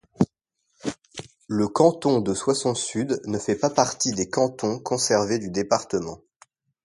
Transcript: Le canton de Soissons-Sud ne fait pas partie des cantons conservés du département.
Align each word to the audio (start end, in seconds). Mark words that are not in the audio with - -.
Le 1.47 1.67
canton 1.67 2.21
de 2.21 2.33
Soissons-Sud 2.33 3.21
ne 3.27 3.37
fait 3.37 3.55
pas 3.55 3.69
partie 3.69 4.11
des 4.13 4.31
cantons 4.31 4.79
conservés 4.79 5.37
du 5.37 5.51
département. 5.51 6.23